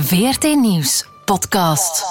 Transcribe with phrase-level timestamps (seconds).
[0.00, 2.04] VRT Nieuws podcast.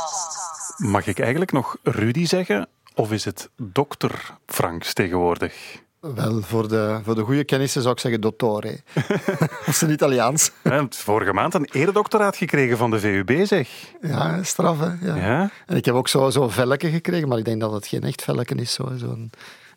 [0.78, 2.68] Mag ik eigenlijk nog Rudy zeggen?
[2.96, 5.82] Of is het dokter Franks tegenwoordig?
[6.00, 8.80] Wel, voor de, voor de goede kennissen zou ik zeggen dottore.
[9.68, 10.52] of zijn Italiaans.
[10.64, 13.70] Ja, vorige maand een eredoctoraat gekregen van de VUB, zeg.
[14.02, 15.08] Ja, straf, hè.
[15.08, 15.16] Ja.
[15.16, 15.50] Ja?
[15.66, 18.24] En ik heb ook zo'n zo velletje gekregen, maar ik denk dat het geen echt
[18.24, 18.74] velletje is.
[18.74, 19.18] Zo'n zo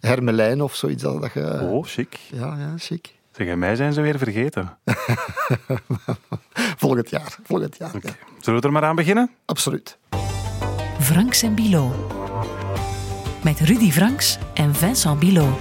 [0.00, 1.02] hermelijn of zoiets.
[1.02, 2.18] Dat, dat je, Oh, chic.
[2.32, 3.18] Ja, ja, chic.
[3.40, 4.78] Zeg, en mij zijn ze weer vergeten.
[6.76, 7.36] Volgend jaar.
[7.42, 8.10] Volgend jaar, ja.
[8.38, 9.30] Zullen we er maar aan beginnen?
[9.44, 9.98] Absoluut.
[10.98, 12.06] Franks en Bilo.
[13.42, 15.58] Met Rudy Franks en Vincent Bilo.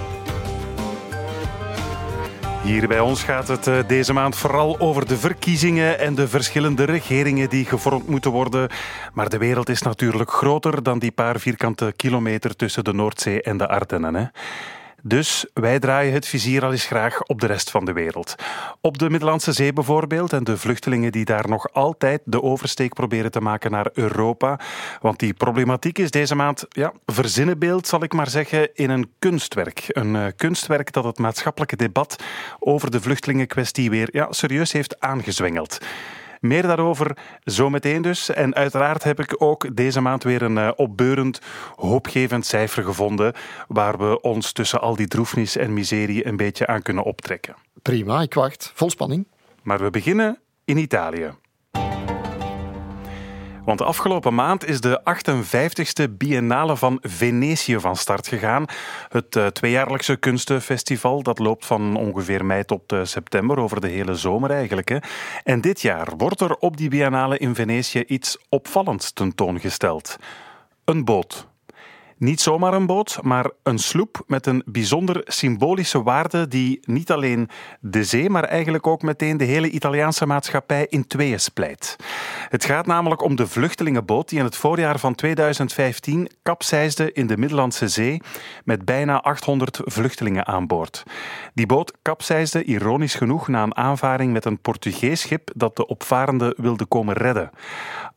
[2.63, 6.84] Hier bij ons gaat het eh, deze maand vooral over de verkiezingen en de verschillende
[6.84, 8.70] regeringen die gevormd moeten worden.
[9.14, 13.58] Maar de wereld is natuurlijk groter dan die paar vierkante kilometer tussen de Noordzee en
[13.58, 14.16] de Ardennen.
[14.16, 14.25] Hè?
[15.03, 18.35] Dus wij draaien het vizier al eens graag op de rest van de wereld.
[18.81, 23.31] Op de Middellandse Zee bijvoorbeeld en de vluchtelingen die daar nog altijd de oversteek proberen
[23.31, 24.59] te maken naar Europa.
[25.02, 29.86] Want die problematiek is deze maand ja, verzinnenbeeld, zal ik maar zeggen, in een kunstwerk.
[29.88, 32.23] Een uh, kunstwerk dat het maatschappelijke debat
[32.59, 35.77] over de vluchtelingenkwestie weer ja, serieus heeft aangezwengeld.
[36.40, 38.30] Meer daarover zometeen dus.
[38.30, 41.42] En uiteraard heb ik ook deze maand weer een uh, opbeurend,
[41.76, 43.34] hoopgevend cijfer gevonden
[43.68, 47.56] waar we ons tussen al die droefnis en miserie een beetje aan kunnen optrekken.
[47.82, 48.72] Prima, ik wacht.
[48.76, 49.28] Vol spanning.
[49.64, 51.34] Maar we beginnen in Italië.
[53.70, 58.66] Want de afgelopen maand is de 58ste Biennale van Venetië van start gegaan.
[59.09, 64.16] Het uh, tweejaarlijkse kunstenfestival dat loopt van ongeveer mei tot uh, september, over de hele
[64.16, 64.89] zomer eigenlijk.
[64.89, 64.98] Hè.
[65.44, 70.16] En dit jaar wordt er op die Biennale in Venetië iets opvallends tentoongesteld.
[70.86, 71.48] Een boot.
[72.20, 77.50] Niet zomaar een boot, maar een sloep met een bijzonder symbolische waarde die niet alleen
[77.80, 81.95] de zee, maar eigenlijk ook meteen de hele Italiaanse maatschappij in tweeën splijt.
[82.50, 87.38] Het gaat namelijk om de vluchtelingenboot die in het voorjaar van 2015 kapseisde in de
[87.38, 88.22] Middellandse Zee
[88.64, 91.04] met bijna 800 vluchtelingen aan boord.
[91.54, 96.54] Die boot kapseisde ironisch genoeg na een aanvaring met een Portugees schip dat de opvarenden
[96.58, 97.49] wilde komen redden.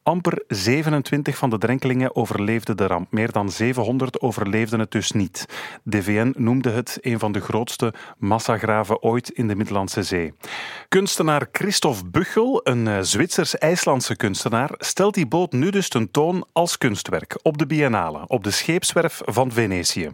[0.03, 3.13] Amper 27 van de drenkelingen overleefden de ramp.
[3.13, 5.47] Meer dan 700 overleefden het dus niet.
[5.83, 10.35] De VN noemde het een van de grootste massagraven ooit in de Middellandse Zee.
[10.89, 17.59] Kunstenaar Christophe Buchel, een Zwitsers-IJslandse kunstenaar, stelt die boot nu dus tentoon als kunstwerk op
[17.59, 20.13] de Biennale, op de scheepswerf van Venetië.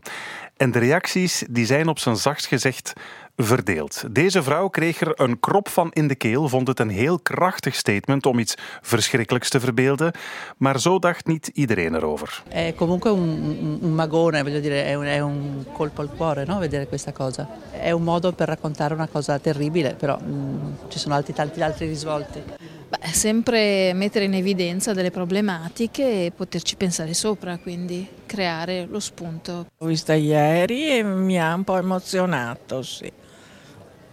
[0.56, 2.92] En de reacties die zijn op zijn zachtst gezegd
[3.40, 4.04] verdeeld.
[4.10, 7.74] Deze vrouw kreeg er een krop van in de keel, vond het een heel krachtig
[7.74, 10.12] statement om iets verschrikkelijks te verbeelden,
[10.56, 12.42] maar zo dacht niet iedereen erover.
[12.48, 16.58] È comunque un, un magone, voglio dire, è un, è un colpo al cuore, no?
[16.58, 17.48] Vedere questa cosa.
[17.70, 21.86] È un modo per raccontare una cosa terribile, però mm, ci sono altri, tanti altri
[21.86, 22.42] risvolti.
[22.88, 29.66] Beh, sempre mettere in evidenza delle problematiche e poterci pensare sopra, quindi creare lo spunto.
[29.78, 33.12] L'ho vista ieri e mi ha un po' emozionato, sì.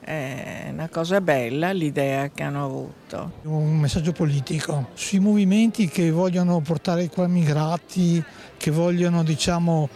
[0.05, 3.39] È una cosa bella l'idea che hanno avuto.
[3.45, 8.23] Un messaggio politico sui movimenti che vogliono portare qua migrati,
[8.55, 9.89] che vogliono diciamo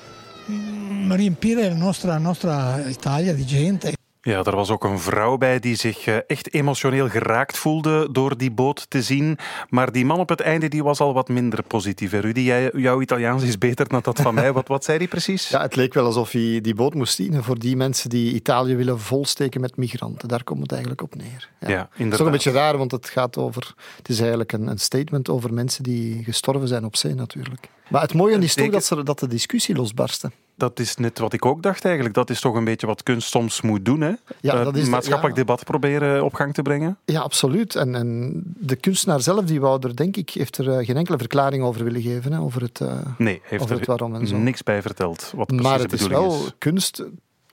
[1.10, 3.99] riempire la nostra, nostra Italia di gente.
[4.22, 8.52] Ja, er was ook een vrouw bij die zich echt emotioneel geraakt voelde door die
[8.52, 9.38] boot te zien.
[9.70, 12.12] Maar die man op het einde die was al wat minder positief.
[12.12, 14.54] Rudy, jij, jouw Italiaans is beter dan dat van mij.
[14.54, 15.50] Wat, wat zei hij precies?
[15.50, 18.76] Ja, het leek wel alsof hij die boot moest dienen voor die mensen die Italië
[18.76, 20.28] willen volsteken met migranten.
[20.28, 21.50] Daar komt het eigenlijk op neer.
[21.60, 21.98] Ja, ja inderdaad.
[21.98, 23.74] Het is toch een beetje raar, want het gaat over...
[23.98, 27.70] Het is eigenlijk een, een statement over mensen die gestorven zijn op zee natuurlijk.
[27.90, 30.32] Maar het mooie is toch dat, ze, dat de discussie losbarstte.
[30.60, 32.16] Dat is net wat ik ook dacht eigenlijk.
[32.16, 34.02] Dat is toch een beetje wat kunst soms moet doen.
[34.02, 34.12] Hè?
[34.42, 35.42] Ja, dat is maatschappelijk ja.
[35.42, 36.98] debat proberen op gang te brengen.
[37.06, 37.76] Ja, absoluut.
[37.76, 41.18] En, en de kunstenaar zelf, die wou er denk ik, heeft er uh, geen enkele
[41.18, 42.32] verklaring over willen geven.
[42.32, 44.38] Hè, over het, uh, nee, heeft over er het waarom en zo.
[44.38, 45.34] niks bij verteld.
[45.36, 46.52] Wat maar het de is wel is.
[46.58, 47.04] kunst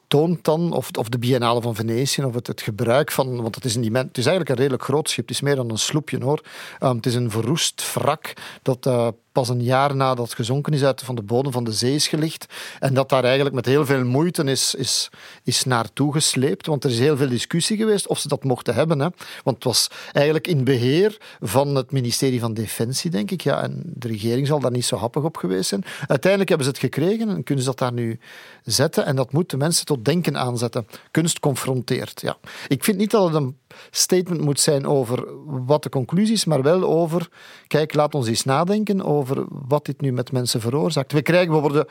[0.08, 3.64] toont dan, of, of de Biennale van Venetië, of het, het gebruik van, want het
[3.64, 6.24] is, een, het is eigenlijk een redelijk groot schip, het is meer dan een sloepje
[6.24, 6.40] hoor.
[6.80, 8.32] Um, het is een verroest wrak
[8.62, 11.72] dat uh, pas een jaar nadat het gezonken is uit van de bodem van de
[11.72, 12.46] zee is gelicht
[12.78, 15.10] en dat daar eigenlijk met heel veel moeite is, is,
[15.44, 18.98] is naartoe gesleept, want er is heel veel discussie geweest of ze dat mochten hebben,
[18.98, 19.08] hè.
[19.44, 23.82] want het was eigenlijk in beheer van het ministerie van Defensie, denk ik, ja, en
[23.84, 25.84] de regering zal daar niet zo happig op geweest zijn.
[26.06, 28.18] Uiteindelijk hebben ze het gekregen en kunnen ze dat daar nu
[28.64, 30.86] zetten en dat moet de mensen tot denken aanzetten.
[31.10, 32.36] Kunst confronteert, ja.
[32.68, 33.56] Ik vind niet dat het een
[33.90, 35.24] statement moet zijn over
[35.66, 37.28] wat de conclusie is, maar wel over,
[37.66, 41.12] kijk, laat ons eens nadenken over wat dit nu met mensen veroorzaakt.
[41.12, 41.86] We krijgen, we worden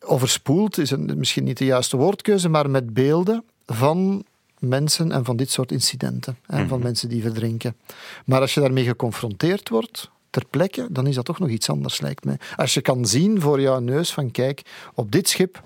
[0.00, 4.24] overspoeld, is een, misschien niet de juiste woordkeuze, maar met beelden van
[4.58, 6.36] mensen en van dit soort incidenten.
[6.46, 6.86] En van Mhm.
[6.86, 7.76] mensen die verdrinken.
[8.24, 12.00] Maar als je daarmee geconfronteerd wordt, ter plekke, dan is dat toch nog iets anders,
[12.00, 12.38] lijkt mij.
[12.56, 14.62] Als je kan zien voor jouw neus van kijk,
[14.94, 15.62] op dit schip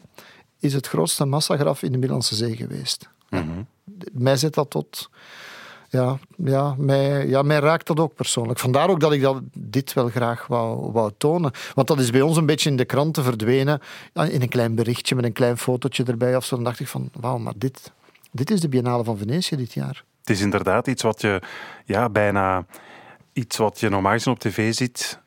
[0.59, 3.09] is het grootste massagraf in de Middellandse Zee geweest.
[3.31, 3.63] Mhm.
[4.13, 5.11] Mij zet dat tot...
[5.93, 8.59] Ja, ja, mij, ja, mij raakt dat ook persoonlijk.
[8.59, 11.51] Vandaar ook dat ik dat, dit wel graag wou, wou tonen.
[11.75, 13.81] Want dat is bij ons een beetje in de kranten verdwenen.
[14.13, 16.55] ja, In een klein berichtje met een klein fotootje erbij of zo.
[16.55, 17.93] Dan dacht ik van, wauw, maar dit,
[18.31, 20.05] dit is de Biennale van Venetië dit jaar.
[20.21, 21.41] Het is inderdaad iets wat je
[21.85, 22.65] ja, bijna
[23.33, 25.21] iets wat je normaal gezien op tv ziet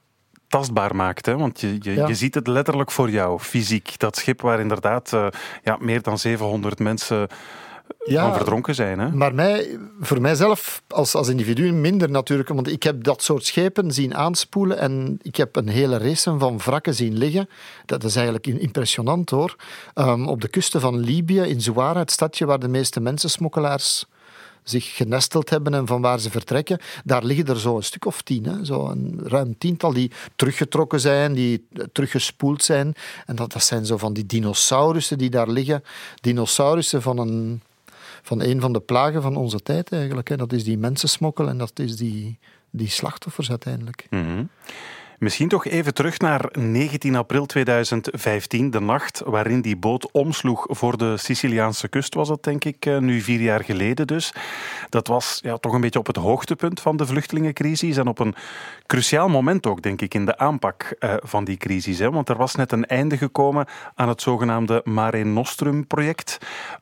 [0.48, 1.26] tastbaar maakt.
[1.26, 1.38] Hè?
[1.38, 2.08] Want je, je, Ja.
[2.08, 4.00] je ziet het letterlijk voor jou, fysiek.
[4.00, 5.28] Dat schip waar inderdaad eh,
[5.64, 7.28] ja, meer dan 700 mensen
[7.98, 9.00] van verdronken zijn.
[9.00, 9.12] Hè?
[9.12, 13.92] Maar mij, voor mijzelf als, als individu minder natuurlijk, want ik heb dat soort schepen
[13.92, 17.50] zien aanspoelen en ik heb een hele race van wrakken zien liggen.
[17.86, 19.56] Dat is eigenlijk impressionant hoor.
[19.94, 24.06] Ehm, op de kusten van Libië, in Zouara, het stadje waar de meeste mensensmokkelaars
[24.64, 28.22] zich genesteld hebben en van waar ze vertrekken, daar liggen er zo een stuk of
[28.22, 32.94] tien, hè, zo een ruim tiental die teruggetrokken zijn, die eh, teruggespoeld zijn.
[33.26, 35.84] En dat, dat zijn zo van die dinosaurussen die daar liggen.
[36.22, 37.62] Dinosaurussen van een,
[38.26, 40.28] van een van de plagen van onze tijd eigenlijk.
[40.28, 40.38] Hè.
[40.38, 42.40] Dat is die mensensmokkel en dat is die,
[42.70, 44.08] die slachtoffers uiteindelijk.
[44.10, 44.44] Mhm.
[45.26, 50.98] Misschien toch even terug naar 19 april 2015, de nacht waarin die boot omsloeg voor
[50.98, 54.34] de Siciliaanse kust, was dat denk ik, eh, nu vier jaar geleden dus.
[54.90, 58.36] Dat was ja, toch een beetje op het hoogtepunt van de vluchtelingencrisis en op een
[58.86, 62.00] cruciaal moment ook, denk ik, in de aanpak eh, van die crisis.
[62.00, 62.12] Hè?
[62.12, 66.38] Want er was net een einde gekomen aan het zogenaamde Mare Nostrum-project.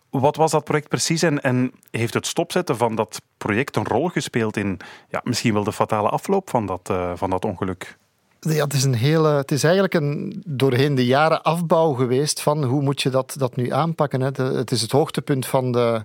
[0.09, 4.07] Wat was dat project precies en, en heeft het stopzetten van dat project een rol
[4.07, 4.79] gespeeld in
[5.09, 8.01] ja, misschien wel de fatale afloop van dat, eh, van dat ongeluk?
[8.49, 12.63] Ja, het is, een hele, het is eigenlijk een doorheen de jaren afbouw geweest van
[12.63, 14.21] hoe moet je dat, dat nu aanpakken.
[14.21, 14.29] Hè.
[14.43, 16.03] Het is het hoogtepunt van de,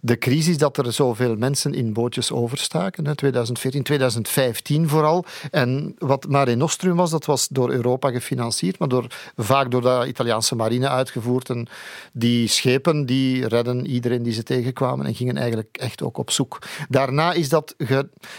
[0.00, 3.06] de crisis dat er zoveel mensen in bootjes overstaken.
[3.06, 3.14] Hè.
[3.14, 5.24] 2014, 2015 vooral.
[5.50, 9.06] En wat Mare Nostrum was, dat was door Europa gefinancierd, maar door,
[9.36, 11.50] vaak door de Italiaanse marine uitgevoerd.
[11.50, 11.68] En
[12.12, 16.58] die schepen die redden iedereen die ze tegenkwamen en gingen eigenlijk echt ook op zoek.
[16.88, 17.74] Daarna is dat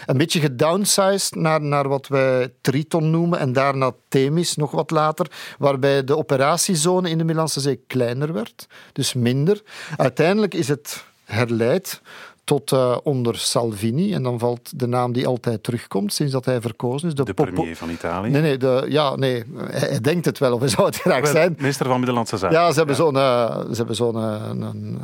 [0.06, 5.30] een beetje gedownsized naar, naar wat wij Triton noemen en daarna Themis nog wat later,
[5.58, 9.62] waarbij de operatiezone in de Middellandse Zee kleiner werd, dus minder.
[9.96, 12.00] Uiteindelijk is het herleid
[12.48, 16.60] tot eh, onder Salvini, en dan valt de naam die altijd terugkomt sinds dat hij
[16.60, 17.14] verkozen is.
[17.14, 18.30] De premier van Italië.
[18.30, 21.26] Nee, nee, de, ja, nee, hij, hij denkt het wel, of hij zou het graag
[21.26, 21.54] zijn.
[21.58, 22.56] Minister van Middellandse Zaken.
[22.56, 24.98] Ja, ze hebben zo'n eh, ze hebben zo'n eh, een,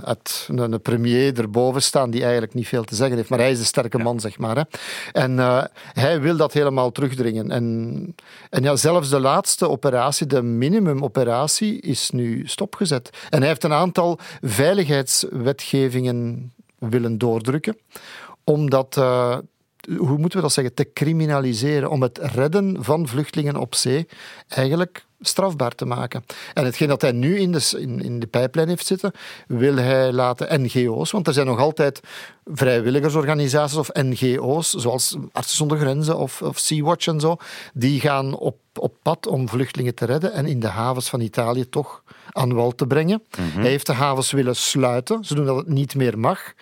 [0.49, 3.29] een, een premier erboven staan die eigenlijk niet veel te zeggen heeft.
[3.29, 4.57] Maar hij is de sterke man, zeg maar.
[4.57, 4.63] Hè.
[5.13, 5.39] En
[5.93, 7.51] hij wil dat helemaal terugdringen.
[7.51, 8.15] En,
[8.51, 13.11] en ja, zelfs de laatste operatie, de minimumoperatie, is nu stopgezet.
[13.31, 17.79] En hij heeft een aantal veiligheidswetgevingen willen doordrukken.
[18.45, 18.97] Omdat...
[18.97, 19.39] eh,
[19.97, 24.07] hoe moeten we dat zeggen, te criminaliseren, om het redden van vluchtelingen op zee
[24.49, 26.25] eigenlijk strafbaar te maken.
[26.55, 29.13] En hetgeen dat hij nu in de, in, in de pijplijn heeft zitten,
[29.47, 32.01] wil hij laten NGO's, want er zijn nog altijd
[32.45, 37.37] vrijwilligersorganisaties of NGO's, zoals Artsen zonder Grenzen of, of Sea-Watch en zo,
[37.75, 41.69] die gaan op, op pad om vluchtelingen te redden en in de havens van Italië
[41.69, 43.23] toch aan wal te brengen.
[43.37, 46.53] Hij heeft de havens willen sluiten, zodat het niet meer mag.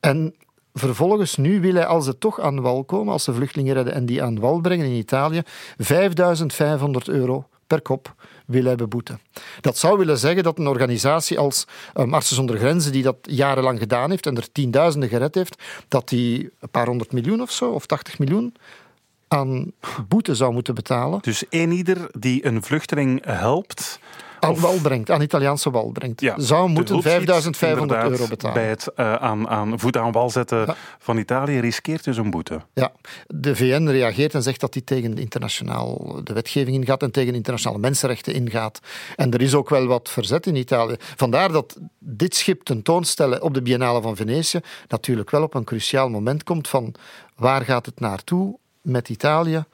[0.00, 0.34] En
[0.78, 4.06] Vervolgens, nu wil hij, als ze toch aan wal komen, als ze vluchtelingen redden en
[4.06, 5.42] die aan wal brengen in Italië,
[5.78, 8.14] 5500 euro per kop
[8.46, 9.20] wil hij beboeten.
[9.60, 13.78] Dat zou willen zeggen dat een organisatie als um, Artsen zonder Grenzen, die dat jarenlang
[13.78, 17.70] gedaan heeft en er tienduizenden gered heeft, dat die een paar honderd miljoen of zo,
[17.70, 18.54] of 80 miljoen,
[19.28, 19.72] aan
[20.08, 21.18] boete zou moeten betalen.
[21.22, 23.98] Dus één ieder die een vluchteling helpt,
[24.40, 26.20] Aan Of- wal brengt, aan Italiaanse wal brengt.
[26.20, 28.54] ja, zou te moeten hulp schiet, 5500 inderdaad, euro betalen.
[28.62, 30.74] Bij het eh, aan, aan voet aan wal zetten Ja.
[30.98, 32.60] van Italië riskeert dus een boete.
[32.72, 32.92] Ja,
[33.26, 37.80] de VN reageert en zegt dat hij tegen internationaal de wetgeving ingaat en tegen internationale
[37.80, 38.80] mensenrechten ingaat.
[39.16, 40.96] En er is ook wel wat verzet in Italië.
[40.98, 46.08] Vandaar dat dit schip tentoonstellen op de Biennale van Venetië natuurlijk wel op een cruciaal
[46.08, 46.94] moment komt van
[47.36, 49.64] waar gaat het naartoe met Italië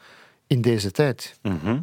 [0.46, 1.38] in deze tijd.
[1.42, 1.78] Mhm.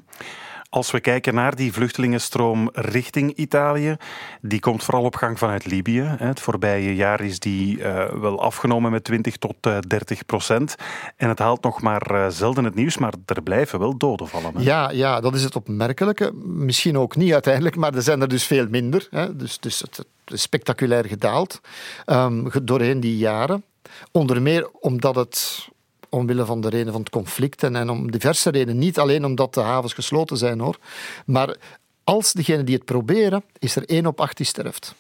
[0.72, 3.96] Als we kijken naar die vluchtelingenstroom richting Italië,
[4.42, 6.16] die komt vooral op gang vanuit Libië.
[6.18, 10.76] Het voorbije jaar is die eh, wel afgenomen met 20 tot eh, 30 procent.
[11.16, 14.54] En het haalt nog maar eh, zelden het nieuws, maar er blijven wel doden vallen.
[14.58, 16.32] Ja, ja, dat is het opmerkelijke.
[16.44, 19.10] Misschien ook niet uiteindelijk, maar er zijn er dus veel minder.
[19.34, 21.62] Dus, dus het, is spectaculair gedaald
[22.06, 23.64] ehm, doorheen die jaren.
[24.12, 25.68] Onder meer omdat het
[26.10, 29.54] omwille van de reden van het conflict en, en om diverse redenen, niet alleen omdat
[29.54, 30.78] de havens gesloten zijn hoor,
[31.26, 31.58] maar
[32.04, 34.96] als degene die het proberen, is er één op acht die sterft.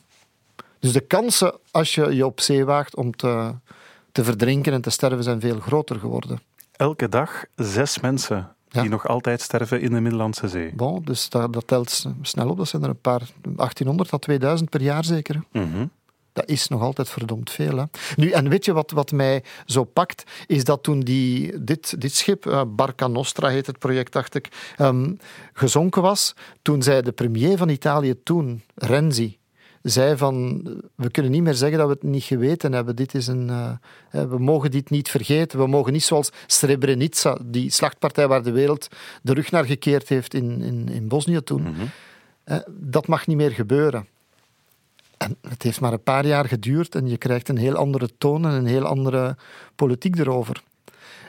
[0.79, 3.53] Dus de kansen als je je op zee waagt om te,
[4.11, 6.39] te verdrinken en te sterven zijn veel groter geworden.
[6.71, 10.73] Elke dag zes mensen die nog altijd sterven in de Middellandse Zee.
[10.75, 12.57] Bon, dus dat, dat, telt snel op.
[12.57, 15.43] Dat zijn er een paar, 1800 tot 2000 per jaar zeker.
[15.51, 15.91] Mm
[16.39, 17.77] Dat is nog altijd verdomd veel.
[17.77, 17.83] Hè?
[18.15, 20.23] Nu, en weet je wat, wat mij zo pakt?
[20.47, 24.73] Is dat toen die, dit, dit schip, uh, Barca Nostra heet het project, dacht ik,
[24.77, 25.19] um,
[25.53, 29.37] gezonken was, toen zei de premier van Italië toen, Renzi,
[29.81, 30.63] zei van
[30.95, 32.95] we kunnen niet meer zeggen dat we het niet geweten hebben.
[32.95, 33.71] Dit is een, uh,
[34.11, 35.59] we mogen dit niet vergeten.
[35.59, 38.87] We mogen niet zoals Srebrenica, die slachtpartij waar de wereld
[39.21, 41.61] de rug naar gekeerd heeft in, in, in Bosnië toen.
[41.61, 41.89] Mm
[42.49, 44.07] uh, dat mag niet meer gebeuren.
[45.19, 48.45] En het heeft maar een paar jaar geduurd en je krijgt een heel andere toon
[48.45, 49.37] en een heel andere
[49.75, 50.63] politiek erover.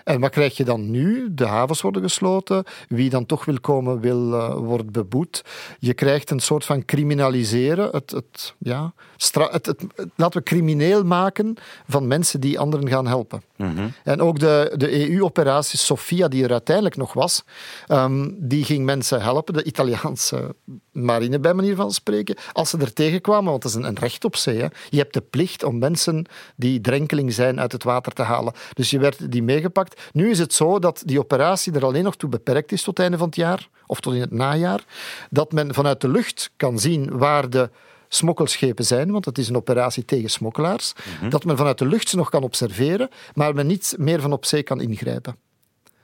[0.05, 1.35] En wat krijg je dan nu?
[1.35, 2.65] De havens worden gesloten.
[2.89, 5.45] Wie dan toch wil komen, wil, uh, wordt beboet.
[5.79, 7.89] Je krijgt een soort van criminaliseren.
[7.91, 9.85] Het, het, ja, het, het,
[10.17, 11.55] laten we crimineel maken
[11.89, 13.43] van mensen die anderen gaan helpen.
[13.57, 13.89] Mhm.
[14.05, 17.43] En ook de, de EU-operatie Sofia, die er uiteindelijk nog was,
[17.89, 20.55] um, die ging mensen helpen, de Italiaanse
[20.93, 24.25] marine bij manier van spreken, als ze er tegenkwamen, want dat is een, een recht
[24.25, 24.61] op zee.
[24.61, 24.67] Hè.
[24.89, 26.27] Je hebt de plicht om mensen
[26.57, 28.53] die drenkeling zijn uit het water te halen.
[28.73, 29.90] Dus je werd die meegepakt.
[30.13, 32.99] Nu is het zo dat die operatie er alleen nog toe beperkt is tot het
[32.99, 34.85] einde van het jaar, of tot in het najaar,
[35.31, 37.71] dat men vanuit de lucht kan zien waar de
[38.09, 41.31] smokkelschepen zijn, want het is een operatie tegen smokkelaars, mhm.
[41.31, 44.45] dat men vanuit de lucht ze nog kan observeren, maar men niet meer van op
[44.45, 45.37] zee kan ingrijpen.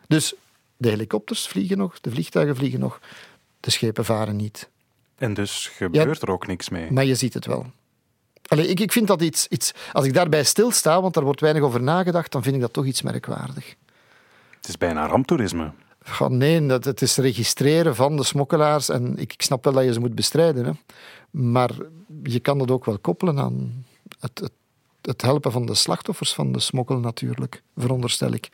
[0.07, 0.35] Dus
[0.77, 3.01] de helikopters vliegen nog, de vliegtuigen vliegen nog,
[3.61, 4.71] de schepen varen niet.
[5.19, 6.93] En dus gebeurt er ook niks mee.
[6.93, 7.67] Maar je ziet het wel.
[8.47, 9.73] Allee, ik, ik vind dat iets, iets...
[9.93, 12.85] Als ik daarbij stilsta, want daar wordt weinig over nagedacht, dan vind ik dat toch
[12.85, 13.75] iets merkwaardig.
[14.57, 15.73] Het is bijna ramptoerisme.
[16.29, 18.89] nee, dat, het is registreren van de smokkelaars.
[18.89, 20.65] En ik, ik snap wel dat je ze moet bestrijden.
[20.65, 20.73] Hè.
[21.31, 21.71] Maar
[22.23, 23.85] je kan dat ook wel koppelen aan
[24.19, 24.53] het, het,
[25.03, 28.49] het, helpen van de slachtoffers van de smokkel natuurlijk, veronderstel ik.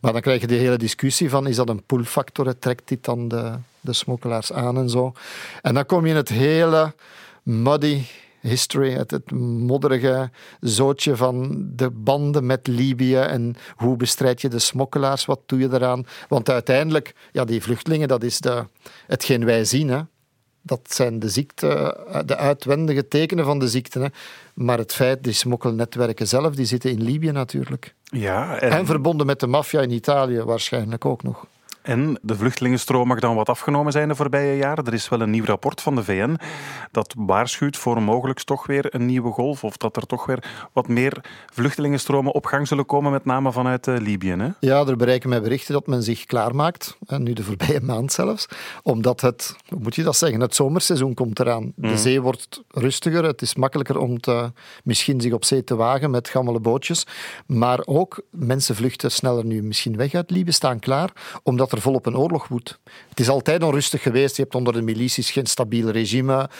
[0.00, 2.58] Maar dan krijg je die hele discussie van, is dat een pullfactor?
[2.58, 5.12] Trekt dit dan de, de smokkelaars aan en zo?
[5.62, 6.94] En dan kom je in het hele
[7.42, 8.02] muddy
[8.42, 10.30] history, het, het modderige
[10.60, 15.68] zootje van de banden met Libië en hoe bestrijd je de smokkelaars, wat doe je
[15.72, 16.06] eraan?
[16.28, 18.64] Want uiteindelijk, ja, die vluchtelingen, dat is de,
[19.06, 20.00] hetgeen wij zien, hè.
[20.64, 21.96] Dat zijn de ziekte,
[22.26, 23.98] de uitwendige tekenen van de ziekte.
[23.98, 24.06] Hè.
[24.54, 27.94] Maar het feit, die smokkelnetwerken zelf, die zitten in Libië natuurlijk.
[28.04, 28.70] Ja, en...
[28.70, 31.46] en verbonden met de maffia in Italië waarschijnlijk ook nog.
[31.82, 34.84] En de vluchtelingenstroom mag dan wat afgenomen zijn de voorbije jaren.
[34.84, 36.38] Er is wel een nieuw rapport van de VN
[36.90, 39.64] dat waarschuwt voor mogelijk toch weer een nieuwe golf.
[39.64, 41.20] Of dat er toch weer wat meer
[41.52, 44.30] vluchtelingenstromen op gang zullen komen, met name vanuit uh, Libië.
[44.30, 44.48] Hè?
[44.60, 48.46] Ja, er bereiken mij berichten dat men zich klaarmaakt, en nu de voorbije maand zelfs,
[48.82, 51.72] omdat het, hoe moet je dat zeggen, het zomerseizoen komt eraan.
[51.76, 51.96] De mm.
[51.96, 54.52] zee wordt rustiger, het is makkelijker om te,
[54.84, 57.06] misschien zich op zee te wagen met gammele bootjes.
[57.46, 61.12] Maar ook, mensen vluchten sneller nu misschien weg uit Libië, staan klaar,
[61.42, 62.78] omdat er volop een oorlog woedt.
[63.08, 64.36] Het is altijd onrustig geweest.
[64.36, 66.50] Je hebt onder de milities geen stabiel regime.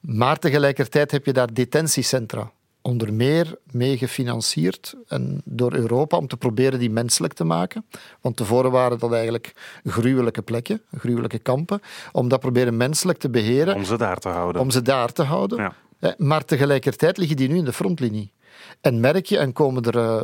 [0.00, 2.50] Maar tegelijkertijd heb je daar detentiecentra.
[2.82, 7.84] Onder meer mee gefinancierd en door Europa om te proberen die menselijk te maken.
[8.20, 9.52] Want tevoren waren dat eigenlijk
[9.84, 11.80] gruwelijke plekken, gruwelijke kampen.
[12.12, 13.74] Om dat proberen menselijk te beheren.
[13.74, 14.62] Om ze daar te houden.
[14.62, 15.58] Om ze daar te houden.
[16.00, 16.14] Ja.
[16.18, 18.32] Maar tegelijkertijd liggen die nu in de frontlinie.
[18.82, 20.22] En merk je, en komen er uh,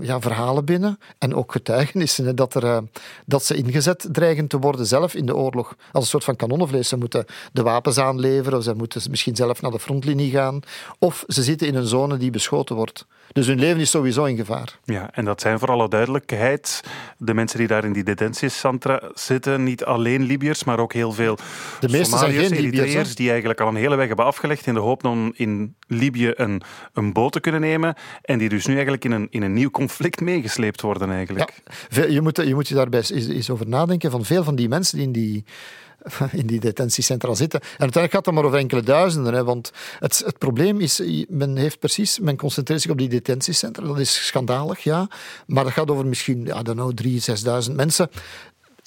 [0.00, 2.78] ja, verhalen binnen, en ook getuigenissen, dat, er, uh,
[3.26, 5.76] dat ze ingezet dreigen te worden zelf in de oorlog.
[5.92, 6.88] Als een soort van kanonnenvlees.
[6.88, 10.60] Ze moeten de wapens aanleveren, of ze moeten misschien zelf naar de frontlinie gaan.
[10.98, 13.06] Of ze zitten in een zone die beschoten wordt.
[13.32, 14.78] Dus hun leven is sowieso in gevaar.
[14.84, 16.80] Ja, en dat zijn voor alle duidelijkheid
[17.18, 21.38] de mensen die daar in die detentiecentra zitten, niet alleen Libiërs, maar ook heel veel
[21.80, 24.80] de meeste zijn geen Libiërs, die eigenlijk al een hele weg hebben afgelegd in de
[24.80, 26.62] hoop om in Libië een,
[26.92, 29.70] een boot te kunnen nemen en die dus nu eigenlijk in een, in een nieuw
[29.70, 31.60] conflict meegesleept worden eigenlijk.
[31.88, 34.96] Ja, je, moet, je moet je daarbij eens, over nadenken van veel van die mensen
[34.96, 35.44] die in die
[36.40, 37.60] in die detentiecentra zitten.
[37.60, 39.34] En uiteindelijk gaat het maar over enkele duizenden.
[39.34, 43.86] Hè, want het, het probleem is, men heeft precies, men concentreert zich op die detentiecentra.
[43.86, 45.08] Dat is schandalig, ja.
[45.46, 48.10] Maar dat gaat over misschien, ja, dan nou, drie, zesduizend mensen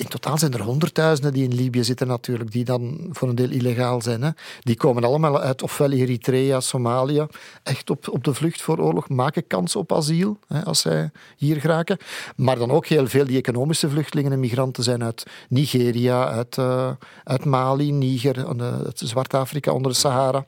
[0.03, 3.49] in totaal zijn er honderdduizenden die in Libië zitten natuurlijk, die dan voor een deel
[3.49, 4.21] illegaal zijn.
[4.21, 4.29] Hè.
[4.59, 7.25] Die komen allemaal uit ofwel Eritrea, Somalië,
[7.63, 11.59] echt op, op de vlucht voor oorlog, maken kans op asiel hè, als zij hier
[11.59, 11.97] geraken.
[12.35, 16.91] Maar dan ook heel veel die economische vluchtelingen en migranten zijn uit Nigeria, uit, uh,
[17.23, 20.45] uit Mali, Niger, uh, Zwart-Afrika onder de Sahara.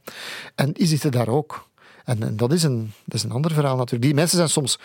[0.56, 1.68] En die zitten daar ook.
[2.06, 4.04] En, en dat, is een, dat is een ander verhaal natuurlijk.
[4.04, 4.80] Die mensen zijn soms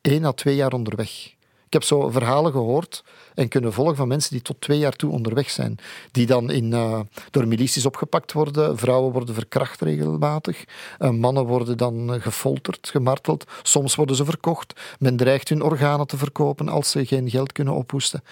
[0.00, 1.38] één à twee jaar onderweg.
[1.70, 5.10] Ik heb zo verhalen gehoord en kunnen volgen van mensen die tot twee jaar toe
[5.10, 5.78] onderweg zijn.
[6.10, 7.00] Die dan in, uh,
[7.30, 8.78] door milities opgepakt worden.
[8.78, 10.64] Vrouwen worden verkracht regelmatig.
[10.98, 13.44] Uh, mannen worden dan gefolterd, gemarteld.
[13.62, 14.80] Soms worden ze verkocht.
[14.98, 18.22] Men dreigt hun organen te verkopen als ze geen geld kunnen ophoesten.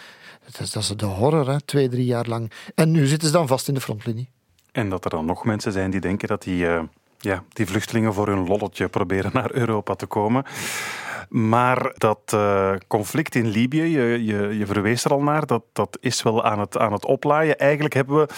[0.45, 1.61] Dat is, dat is de horror, hè?
[1.61, 2.53] twee, drie jaar lang.
[2.75, 4.29] En nu zitten ze dan vast in de frontlinie.
[4.73, 6.67] En dat er dan nog mensen zijn die denken dat die,
[7.19, 10.45] ja, die vluchtelingen voor hun lolletje proberen naar Europa te komen.
[11.29, 15.99] Maar dat uh, conflict in Libië, je, je, je verwees er al naar, dat, dat
[16.01, 17.59] is wel aan het, aan het oplaaien.
[17.59, 18.29] Eigenlijk hebben we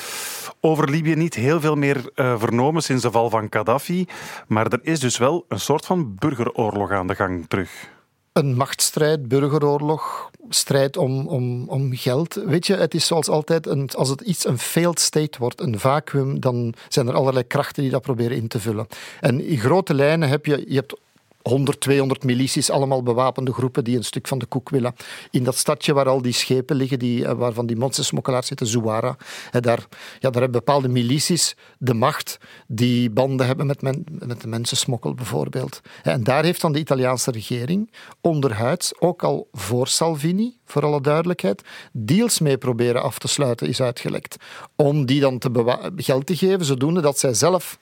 [0.61, 4.07] over Libië niet heel veel meer uh, vernomen sinds de val van Gaddafi.
[4.47, 7.89] Maar er is dus wel een soort van burgeroorlog aan de gang terug
[8.33, 12.35] een machtsstrijd, burgeroorlog, strijd om, om, om geld.
[12.35, 15.79] Weet je, het is zoals altijd, een, als het iets een failed state wordt, een
[15.79, 18.87] vacuüm, dan zijn er allerlei krachten die dat proberen in te vullen.
[19.21, 21.01] En in grote lijnen heb je, je hebt
[21.51, 24.95] 100, 200 milities, allemaal bewapende groepen die een stuk van de koek willen.
[25.31, 29.17] In dat stadje waar al die schepen liggen, die, eh, waarvan die monstersmokkelaars zitten, Zouara,
[29.51, 29.87] daar,
[30.19, 35.15] ja, daar hebben bepaalde milities de macht die banden hebben met, men, met de mensensmokkel
[35.15, 35.81] bijvoorbeeld.
[36.03, 37.91] En daar heeft dan de Italiaanse regering
[38.21, 43.81] onderhuids, ook al voor Salvini, voor alle duidelijkheid, deals mee proberen af te sluiten, is
[43.83, 44.37] uitgelekt.
[44.77, 47.79] Om die dan te geld te geven, zodoende dat zij zelf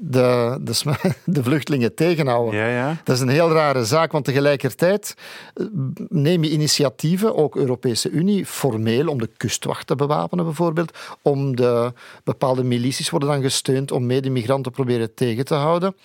[0.00, 0.74] de, de,
[1.24, 2.60] de vluchtelingen tegenhouden.
[2.60, 2.96] Ja, ja.
[3.04, 5.14] Dat is een heel rare zaak, want tegelijkertijd
[5.54, 5.66] eh,
[6.08, 11.92] neem je initiatieven, ook Europese Unie, formeel om de kustwacht te bewapenen bijvoorbeeld, om de
[12.24, 15.96] bepaalde milities worden dan gesteund om medemigranten proberen tegen te houden.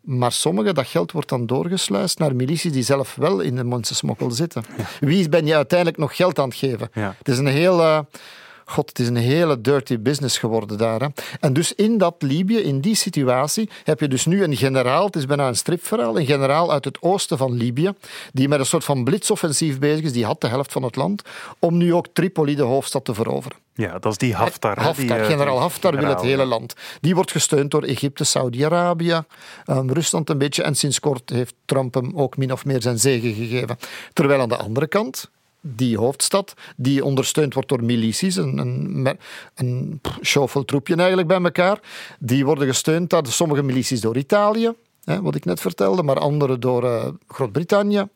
[0.00, 4.30] Maar sommige, dat geld wordt dan doorgesluist naar milities die zelf wel in de mensensmokkel
[4.30, 4.64] zitten.
[5.00, 6.88] Wie ben je uiteindelijk nog geld aan het geven?
[6.92, 7.80] Het is een heel...
[7.80, 7.98] Uh,
[8.64, 11.00] God, het is een hele dirty business geworden daar.
[11.00, 11.06] Hè.
[11.40, 15.16] En dus in dat Libië, in die situatie, heb je dus nu een generaal, het
[15.16, 17.92] is bijna een stripverhaal, een generaal uit het oosten van Libië,
[18.32, 21.22] die met een soort van blitsoffensief bezig is, die had de helft van het land,
[21.58, 23.58] om nu ook Tripoli, de hoofdstad, te veroveren.
[23.74, 24.78] Ja, dat is die Haftar.
[24.78, 26.74] Haftar, die, generaal Haftar wil het hele land.
[27.00, 29.22] Die wordt gesteund door Egypte, Saudi-Arabië,
[29.66, 30.62] um, Rusland een beetje.
[30.62, 33.78] En sinds kort heeft Trump hem ook min of meer zijn zegen gegeven.
[34.12, 35.30] Terwijl aan de andere kant,
[35.66, 39.18] die hoofdstad, die ondersteund wordt door milities, een, een,
[39.54, 40.00] een
[40.64, 41.80] troepje eigenlijk bij elkaar.
[42.18, 44.72] Die worden gesteund door sommige milities door Italië,
[45.04, 48.08] hè, wat ik net vertelde, maar andere door uh, Groot-Brittannië.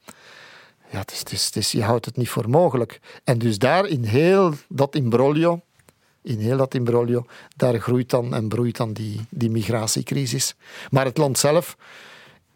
[0.90, 3.00] Ja, het is, is, je houdt het niet voor mogelijk.
[3.24, 5.60] En dus daar in heel dat imbroglio,
[6.22, 10.54] in heel dat imbroglio, daar groeit dan en broeit dan die, die migratiecrisis.
[10.90, 11.76] Maar het land zelf,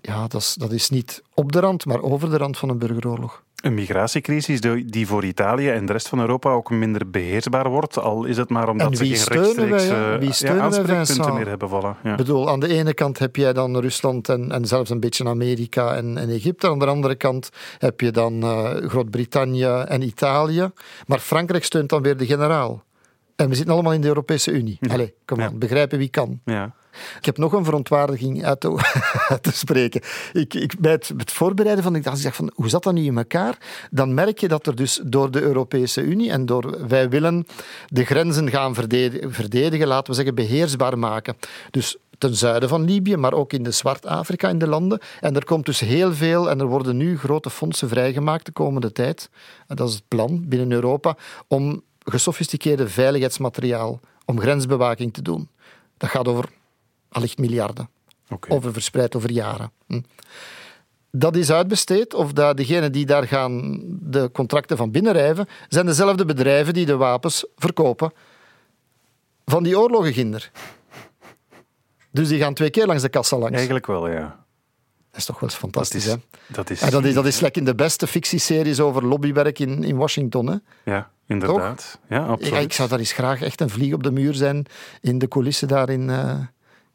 [0.03, 2.79] ja, dat is, dat is niet op de rand, maar over de rand van een
[2.79, 3.43] burgeroorlog.
[3.63, 8.25] Een migratiecrisis die voor Italië en de rest van Europa ook minder beheersbaar wordt, al
[8.25, 11.97] is het maar omdat ze geen rechtstreeks wij, wie ja, aanspreekpunten meer hebben vallen.
[12.03, 12.11] Ja.
[12.11, 15.29] Ik bedoel, aan de ene kant heb jij dan Rusland en, en zelfs een beetje
[15.29, 16.69] Amerika en, en, Egypte.
[16.69, 20.71] Aan de andere kant heb je dan uh, Groot-Brittannië en Italië.
[21.07, 22.85] Maar Frankrijk steunt dan weer de generaal.
[23.37, 24.77] En we zitten allemaal in de Europese Unie.
[24.81, 24.93] Ja.
[24.93, 26.41] Allee, kom aan, begrijpen wie kan.
[26.45, 26.75] Ja.
[27.19, 28.79] Ik heb nog een verontwaardiging uit te,
[29.53, 30.01] spreken.
[30.33, 33.59] Ik, ik, bij het, voorbereiden van, ik dacht, van, hoe zat dat nu in elkaar?
[33.91, 37.47] Dan merk je dat er dus door de Europese Unie en door wij willen
[37.87, 41.37] de grenzen gaan verdedigen, verdedigen laten we zeggen, beheersbaar maken.
[41.71, 45.01] Dus ten zuiden van Libië, maar ook in de Zwart-Afrika, in de landen.
[45.21, 48.93] En er komt dus heel veel, en er worden nu grote fondsen vrijgemaakt de komende
[48.93, 49.31] tijd.
[49.67, 51.17] En dat is het plan binnen Europa,
[51.49, 55.49] om gesofisticeerde veiligheidsmateriaal, om grensbewaking te doen.
[55.97, 56.49] Dat gaat over
[57.13, 57.89] allicht miljarden.
[58.29, 58.57] Okay.
[58.57, 59.71] Over verspreid over jaren.
[59.87, 60.01] Hm.
[61.11, 66.25] Dat is uitbesteed, of dat degenen die daar gaan de contracten van binnenrijven, zijn dezelfde
[66.25, 68.13] bedrijven die de wapens verkopen
[69.45, 70.51] van die oorlogenginder.
[72.11, 73.55] Dus die gaan twee keer langs de kassa langs.
[73.55, 74.45] Eigenlijk wel, ja.
[75.11, 76.55] Dat is toch wel eens fantastisch, dat is, hè?
[76.55, 76.81] Dat is...
[76.81, 80.47] En dat is, dat is lekker in de beste fictieseries over lobbywerk in, in Washington,
[80.47, 80.57] hè?
[80.93, 81.99] Ja, inderdaad.
[82.09, 82.55] Ja, absoluut.
[82.55, 84.67] Ik, ik, zou daar eens graag echt een vlieg op de muur zijn
[85.01, 86.09] in de coulissen daar in...
[86.09, 86.39] Uh,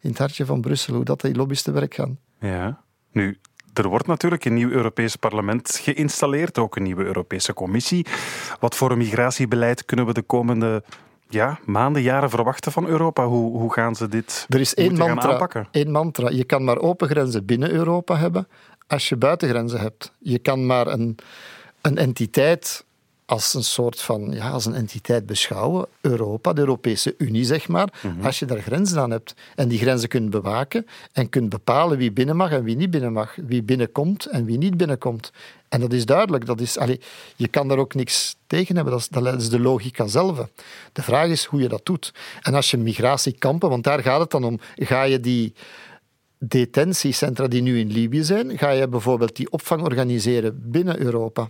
[0.07, 2.19] in het hartje van Brussel, hoe dat die lobby's te werk gaan.
[2.39, 3.37] Ja, nu,
[3.73, 8.05] er wordt natuurlijk een nieuw Europees parlement geïnstalleerd, ook een nieuwe Europese commissie.
[8.59, 10.83] Wat voor een migratiebeleid kunnen we de komende
[11.29, 13.25] ja, maanden, jaren verwachten van Europa?
[13.25, 15.67] Hoe, hoe gaan ze dit er is één mantra, aanpakken?
[15.71, 16.29] Één mantra.
[16.29, 18.47] Je kan maar open grenzen binnen Europa hebben
[18.87, 20.11] als je buitengrenzen hebt.
[20.19, 21.17] Je kan maar een,
[21.81, 22.85] een entiteit
[23.27, 27.93] als een soort van, ja, als een entiteit beschouwen, Europa, de Europese Unie zeg maar,
[28.01, 28.25] mhm.
[28.25, 32.11] als je daar grenzen aan hebt en die grenzen kunt bewaken en kunt bepalen wie
[32.11, 35.31] binnen mag en wie niet binnen mag, wie binnenkomt en wie niet binnenkomt.
[35.69, 36.99] En dat is duidelijk, dat is, allee,
[37.35, 40.47] je kan daar ook niks tegen hebben, dat is, dat is de logica zelf.
[40.93, 42.13] De vraag is hoe je dat doet.
[42.41, 45.53] En als je migratiekampen, want daar gaat het dan om, ga je die
[46.39, 51.49] detentiecentra die nu in Libië zijn, ga je bijvoorbeeld die opvang organiseren binnen Europa?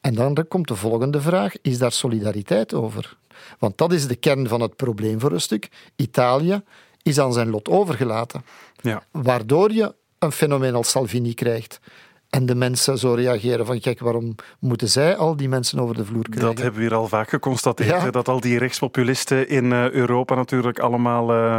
[0.00, 3.16] En dan komt de volgende vraag: is daar solidariteit over?
[3.58, 5.68] Want dat is de kern van het probleem voor een stuk.
[5.96, 6.62] Italië
[7.02, 8.44] is aan zijn lot overgelaten.
[8.80, 9.02] Ja.
[9.10, 11.80] Waardoor je een fenomeen als Salvini krijgt.
[12.28, 16.04] En de mensen zo reageren van, kijk, waarom moeten zij al die mensen over de
[16.04, 16.48] vloer krijgen?
[16.48, 18.02] Dat hebben we hier al vaak geconstateerd.
[18.02, 18.10] Ja.
[18.10, 21.58] Dat al die rechtspopulisten in eh, Europa natuurlijk allemaal eh,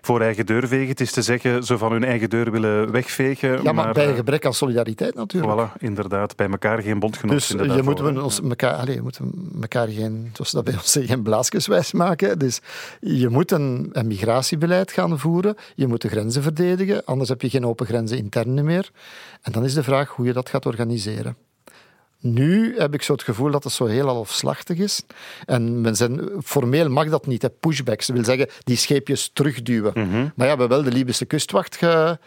[0.00, 0.88] voor eigen deur vegen.
[0.88, 3.62] Het is te zeggen, ze van hun eigen deur willen wegvegen.
[3.62, 5.70] ja, maar, bij eh, een gebrek aan solidariteit natuurlijk.
[5.70, 6.36] Voilà, inderdaad.
[6.36, 9.20] Bij elkaar geen bondgenoot Dus je moet ons elkaar, allez, je moet
[9.60, 12.38] elkaar geen, zoals dat bij ons zeggen, geen maken.
[12.38, 12.60] Dus
[13.00, 15.56] je moet een, een migratiebeleid gaan voeren.
[15.74, 18.90] Je moet de grenzen verdedigen, anders heb je geen open grenzen interne meer.
[19.42, 21.36] En dan is de vraag hoe je dat gaat organiseren.
[22.20, 25.02] Nu heb ik zo het gevoel dat het zo heel halfslachtig is.
[25.46, 28.06] En men zijn, formeel mag dat niet, hè, pushbacks.
[28.06, 29.92] Dat wil zeggen, die scheepjes terugduwen.
[29.94, 32.18] Maar ja, we hebben wel de Libische kustwacht ge,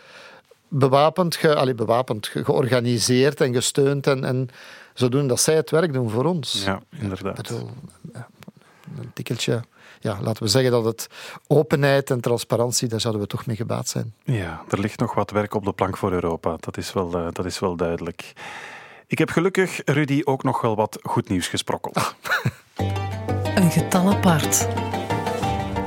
[0.68, 4.08] bewapend, ge, allee, bewapend ge- georganiseerd en gesteund.
[4.08, 4.50] En, en
[4.94, 6.64] zodoende dat zij het werk doen voor ons.
[6.66, 7.38] Ja, inderdaad.
[7.38, 7.70] Ik bedoel,
[9.00, 9.62] een tikkeltje.
[10.02, 11.08] Ja, laten we zeggen dat het
[11.48, 14.14] openheid en transparantie, daar zouden we toch mee gebaat zijn.
[14.24, 16.56] Ja, er ligt nog wat werk op de plank voor Europa.
[16.60, 18.34] Dat is wel, eh, dat is wel duidelijk.
[19.08, 22.16] Ik heb gelukkig, Rudy, ook nog wel wat goed nieuws gesprokkeld.
[23.56, 24.68] Een getal apart.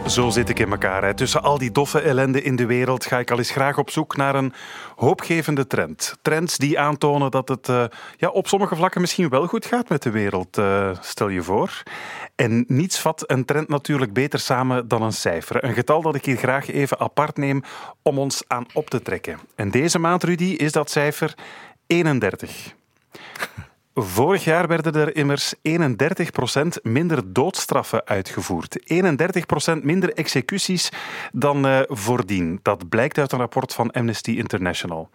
[0.06, 1.04] Zo zit ik in elkaar.
[1.04, 1.14] Hè.
[1.14, 4.16] Tussen al die doffe ellende in de wereld ga ik al eens graag op zoek
[4.16, 4.52] naar een
[4.96, 6.16] hoopgevende trend.
[6.22, 7.84] Trends die aantonen dat het eh,
[8.16, 11.82] ja, op sommige vlakken misschien wel goed gaat met de wereld, eh, stel je voor.
[12.34, 15.64] En niets vat een trend natuurlijk beter samen dan een cijfer.
[15.64, 17.62] Een getal dat ik hier graag even apart neem
[18.02, 19.38] om ons aan op te trekken.
[19.54, 21.34] En deze maand, Rudy, is dat cijfer
[21.86, 22.74] 31.
[23.96, 25.58] Vorig jaar werden er immers 31%
[26.82, 28.92] minder doodstraffen uitgevoerd.
[29.78, 30.92] 31% minder executies
[31.32, 32.58] dan eh, voordien.
[32.62, 35.08] Dat blijkt uit een rapport van Amnesty International.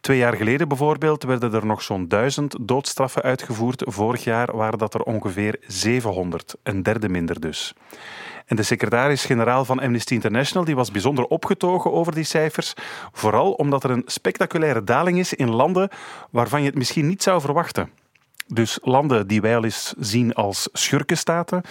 [0.00, 3.82] Twee jaar geleden bijvoorbeeld werden er nog zo'n duizend doodstraffen uitgevoerd.
[3.86, 7.74] Vorig jaar waren dat er ongeveer 700, een derde minder dus.
[8.46, 12.74] En de secretaris-generaal van Amnesty International die was bijzonder opgetogen over die cijfers.
[13.12, 15.88] Vooral omdat er een spectaculaire daling is in landen
[16.30, 18.02] waarvan je het misschien niet zou verwachten.
[18.46, 21.62] Dus landen die wij al eens zien als schurkenstaten,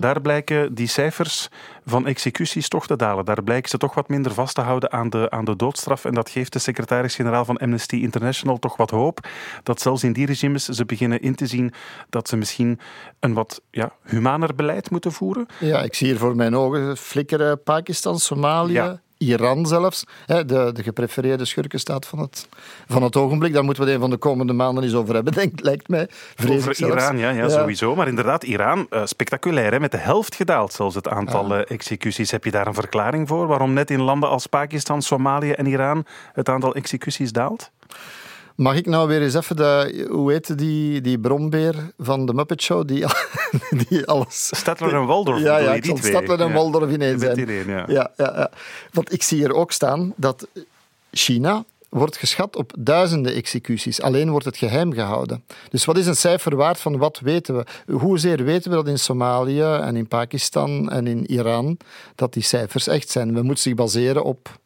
[0.00, 1.48] daar blijken die cijfers
[1.84, 3.24] van executies toch te dalen.
[3.24, 6.04] Daar blijken ze toch wat minder vast te houden aan de, aan de doodstraf.
[6.04, 9.28] En dat geeft de secretaris-generaal van Amnesty International toch wat hoop.
[9.62, 11.72] Dat zelfs in die regimes ze beginnen in te zien
[12.10, 12.80] dat ze misschien
[13.20, 15.46] een wat ja, humaner beleid moeten voeren.
[15.60, 19.00] Ja, ik zie hier voor mijn ogen flikkeren Pakistan, Somalië, Ja.
[19.18, 20.04] Iran zelfs.
[20.26, 22.48] Hè, de, de geprefereerde schurkenstaat van het,
[22.86, 23.52] van het ogenblik.
[23.52, 26.06] Daar moeten we het een van de komende maanden eens over hebben, denk, lijkt mij.
[26.34, 26.96] Vrees ik Over.
[26.96, 27.94] Iran, ja, ja, sowieso.
[27.94, 29.72] Maar inderdaad, Iran, eh, spectaculair.
[29.72, 29.80] Hè?
[29.80, 32.30] Met de helft gedaald zelfs het aantal eh, executies.
[32.30, 33.46] Heb je daar een verklaring voor?
[33.46, 37.70] Waarom net in landen als Pakistan, Somalië en Iran het aantal executies daalt?
[38.58, 42.62] Mag ik nou weer eens even de, hoe heet die, die brombeer van de Muppet
[42.62, 43.04] Show, die,
[43.88, 44.50] die alles...
[44.56, 46.10] Stadler en Waldorf, Ja, ja, die twee?
[46.10, 46.54] Stadler en Ja.
[46.54, 47.38] Waldorf ineens zijn.
[47.38, 47.84] iedereen, ja.
[47.88, 48.50] Ja, ja, ja.
[48.92, 50.46] Want ik zie hier ook staan dat
[51.10, 54.02] China wordt geschat op duizenden executies.
[54.02, 55.44] Alleen wordt het geheim gehouden.
[55.70, 57.92] Dus wat is een cijfer waard van wat weten we?
[57.92, 61.76] Hoezeer weten we dat in Somalië en in Pakistan en in Iran
[62.14, 63.34] dat die cijfers echt zijn?
[63.34, 64.58] We moeten zich baseren op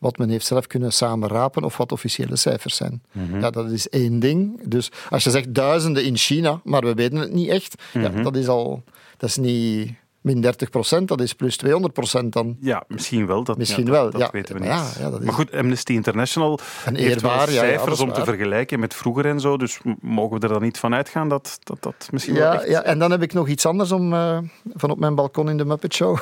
[0.00, 3.02] wat men heeft zelf kunnen samenrapen of wat officiële cijfers zijn.
[3.40, 4.60] Ja, dat is één ding.
[4.64, 8.36] Dus als je zegt duizenden in China, maar we weten het niet echt, ja, dat
[8.36, 8.82] is al...
[9.16, 12.56] Dat is niet min 30 procent, dat is plus 200 procent dan.
[12.60, 13.44] Ja, misschien wel.
[13.44, 14.28] Dat, Misschien ja, dat, wel, Dat ja.
[14.32, 14.68] weten we niet.
[14.68, 18.12] ja, ja, dat is- Maar goed, Amnesty International En heeft wel eerbaar, dat cijfers om
[18.12, 19.56] te vergelijken met vroeger en zo.
[19.56, 22.68] Dus mogen we er dan niet van uitgaan dat dat, dat misschien wel Ja, echt...
[22.68, 24.38] ja, en dan heb ik nog iets anders om eh,
[24.74, 26.18] van op mijn balkon in de Muppet Show.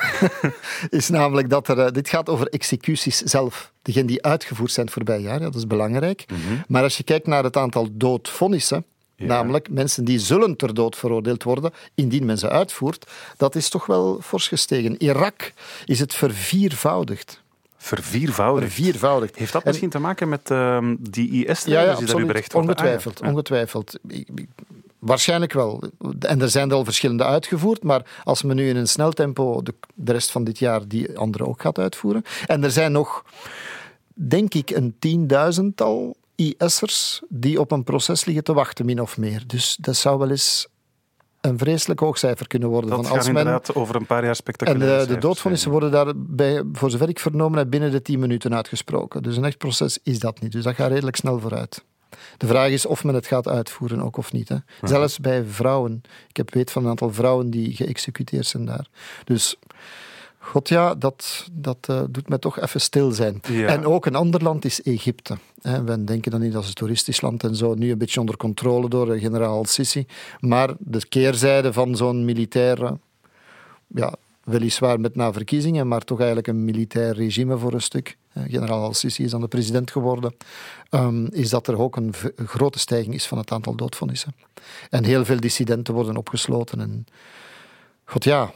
[0.89, 1.79] is namelijk dat er.
[1.79, 3.71] eh, dit gaat over executies zelf.
[3.81, 6.25] Degene die uitgevoerd zijn het voorbije jaar, ja, dat is belangrijk.
[6.67, 8.85] Maar als je kijkt naar het aantal doodvonnissen.
[9.19, 9.25] Ja.
[9.25, 13.11] Namelijk mensen die zullen ter dood veroordeeld worden indien men ze uitvoert.
[13.37, 15.01] Dat is toch wel fors gestegen.
[15.03, 15.53] Irak
[15.85, 17.41] is het verviervoudigd.
[17.77, 18.73] Verviervoudigd.
[18.73, 19.35] Verviervoudigd.
[19.35, 22.03] Heeft dat En- misschien te maken met ehm, die IS-strijders Ja, ja, die daar nu
[22.05, 22.27] absoluut.
[22.27, 22.71] berecht worden?
[22.71, 23.97] Ongetwijfeld, ongetwijfeld.
[24.99, 25.83] Waarschijnlijk wel.
[26.19, 29.61] En er zijn er al verschillende uitgevoerd, maar als men nu in een snel tempo
[29.61, 32.23] de, de rest van dit jaar die andere ook gaat uitvoeren.
[32.45, 33.25] En er zijn nog,
[34.13, 39.43] denk ik, een tienduizendtal IS'ers die op een proces liggen te wachten, min of meer.
[39.47, 40.67] Dus dat zou wel eens
[41.41, 42.89] een vreselijk hoog cijfer kunnen worden.
[42.89, 45.71] Dat van gaat als men, inderdaad over een paar jaar en spectaculair de, de doodvonnissen
[45.71, 49.23] worden daarbij, voor zover ik vernomen heb, binnen de 10 minuten uitgesproken.
[49.23, 50.51] Dus een echt proces is dat niet.
[50.51, 51.83] Dus dat gaat redelijk snel vooruit.
[52.37, 54.49] De vraag is of men het gaat uitvoeren ook of niet.
[54.49, 54.55] Hè.
[54.81, 56.01] Zelfs bij vrouwen.
[56.29, 58.87] Ik heb weet van een aantal vrouwen die geëxecuteerd zijn daar.
[59.23, 59.55] Dus
[60.41, 63.41] God ja, dat, dat uh, doet me toch even stil zijn.
[63.41, 65.37] En ook een ander land is Egypte.
[65.61, 68.89] We denken dan niet als een toeristisch land en zo, nu een beetje onder controle
[68.89, 70.05] door generaal Al-Sisi.
[70.39, 72.97] Maar de keerzijde van zo'n militaire,
[73.87, 78.17] ja, weliswaar met na verkiezingen, maar toch eigenlijk een militair regime voor een stuk.
[78.33, 80.35] Generaal Al-Sisi is dan de president geworden.
[80.89, 84.35] Um, is dat er ook een, grote stijging is van het aantal doodvonnissen.
[84.89, 86.79] En heel veel dissidenten worden opgesloten.
[86.79, 87.05] En,
[88.05, 88.51] God ja,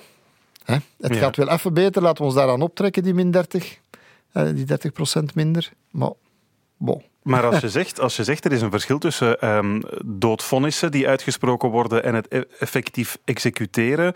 [0.63, 0.77] hè?
[0.99, 2.01] het gaat wel even beter.
[2.01, 3.77] Laten we ons daaraan optrekken, die min 30.
[4.33, 5.71] Uh, die 30 procent minder.
[5.91, 6.11] Maar,
[6.77, 7.03] bon.
[7.23, 11.07] Maar als je, zegt, als je zegt er is een verschil tussen um, doodvonnissen die
[11.07, 14.13] uitgesproken worden en het e-, effectief executeren.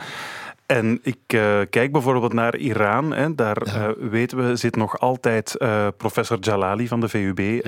[0.68, 3.14] En ik uh, kijk bijvoorbeeld naar Iran.
[3.14, 3.36] Hè.
[3.36, 7.64] Daar uh, weten we, zit nog altijd uh, professor Jalali van de VUB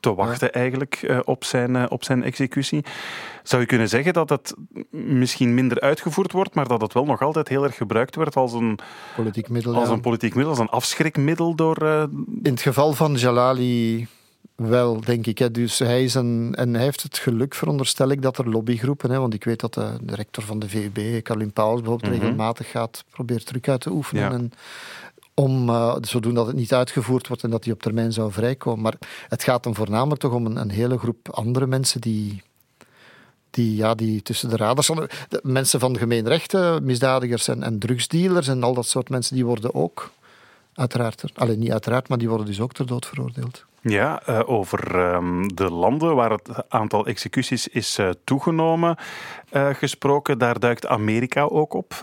[0.00, 0.52] te wachten ja.
[0.52, 2.84] eigenlijk op, zijn, op zijn executie.
[3.42, 4.54] Zou je kunnen zeggen dat het
[4.90, 8.52] misschien minder uitgevoerd wordt, maar dat het wel nog altijd heel erg gebruikt wordt als
[8.52, 8.78] een
[9.16, 11.82] politiek middel, als een, politiek middel, als een afschrikmiddel door...
[12.42, 14.06] In het geval van Jalali
[14.54, 15.38] wel, denk ik.
[15.38, 15.50] Hè.
[15.50, 19.18] Dus hij, is een, en hij heeft het geluk, veronderstel ik, dat er lobbygroepen, hè,
[19.18, 22.70] want ik weet dat de, de rector van de VUB, Carolien Pauwels, bijvoorbeeld mm regelmatig
[22.70, 24.32] gaat proberen truc uit te oefenen.
[24.32, 24.52] En,
[25.34, 28.82] om uh, zodoende het niet uitgevoerd wordt en dat hij op termijn zou vrijkomen.
[28.82, 28.94] Maar
[29.28, 32.42] het gaat dan voornamelijk toch om een, een hele groep andere mensen die,
[33.50, 34.86] die, ja, die tussen de radars
[35.28, 39.74] De mensen van gemeenrechten, misdadigers en, en drugsdealers en al dat soort mensen, die worden
[39.74, 40.10] ook
[40.74, 43.64] uiteraard, alleen niet uiteraard, maar die worden dus ook ter dood veroordeeld.
[43.86, 48.96] Ja, uh, over um, de landen waar het aantal executies is uh, toegenomen
[49.52, 51.94] uh, gesproken, daar duikt Amerika ook op.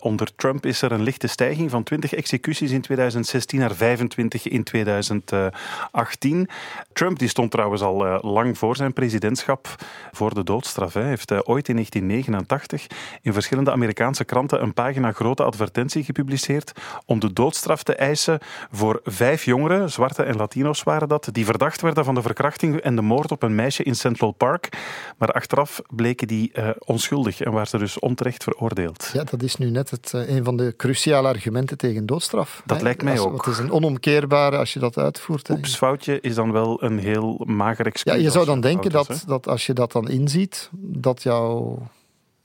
[0.00, 4.64] onder Trump is er een lichte stijging van 20 executies in 2016 naar 25 in
[4.64, 6.48] 2018.
[6.92, 9.74] Trump die stond trouwens al lang voor zijn presidentschap
[10.12, 10.94] voor de doodstraf.
[10.94, 12.86] Hij heeft ooit in 1989
[13.22, 16.72] in verschillende Amerikaanse kranten een pagina grote advertentie gepubliceerd
[17.04, 18.38] om de doodstraf te eisen
[18.70, 22.96] voor vijf jongeren, zwarte en Latino's waren dat, die verdacht werden van de verkrachting en
[22.96, 24.68] de moord op een meisje in Central Park.
[25.16, 29.10] Maar achteraf bleken die uh, onschuldig en waren ze dus onterecht veroordeeld.
[29.12, 32.62] Ja, dat is nu net het, uh, een van de cruciale argumenten tegen doodstraf.
[32.64, 33.44] Dat lijkt mij als, ook.
[33.44, 35.50] Het is een onomkeerbare als je dat uitvoert.
[35.50, 38.14] Oeps, foutje is dan wel een heel mager excuus.
[38.14, 41.78] Ja, je zou dan denken dat, dat als je dat dan inziet, dat jouw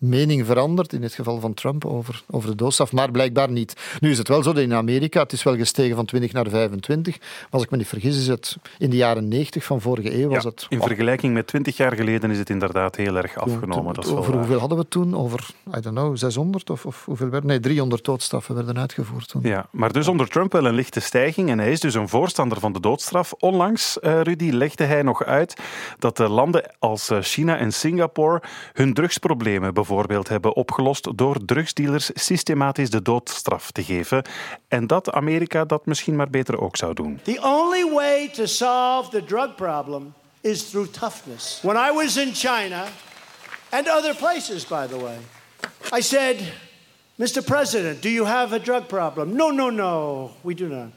[0.02, 3.98] mening veranderd, in het geval van Trump, over, over de doodstraf, maar blijkbaar niet.
[4.00, 6.50] Nu is het wel zo dat in Amerika, het is wel gestegen van 20 naar
[6.50, 10.22] 25, maar als ik me niet vergis, is het in de jaren 90 van vorige
[10.22, 10.66] eeuw was het...
[10.70, 13.98] In vergelijking met 20 jaar geleden is het inderdaad heel erg afgenomen.
[13.98, 15.16] over hoeveel hadden we toen?
[15.16, 17.50] Over, I don't know, 600 of, of hoeveel werden?
[17.50, 19.42] Nee, 300 doodstraffen werden uitgevoerd toen.
[19.44, 22.60] Ja, maar dus onder Trump wel een lichte stijging en hij is dus een voorstander
[22.60, 23.34] van de doodstraf.
[23.34, 25.62] Onlangs, uh, Rudy, legde hij nog uit
[26.00, 28.42] dat de landen als eh, China en Singapore
[28.74, 34.24] hun drugsproblemen bijvoorbeeld bijvoorbeeld hebben opgelost door drugsdealers systematisch de doodstraf te geven.
[34.68, 37.20] En dat Amerika dat misschien maar beter ook zou doen.
[37.24, 41.60] The only way to solve the drug problem is through toughness.
[41.62, 42.84] When I was in China
[43.70, 45.18] and other places by the way,
[45.98, 46.54] I said,
[47.16, 47.44] Mr.
[47.46, 49.36] President, do you have a drug problem?
[49.36, 50.90] No, no, no, we do not.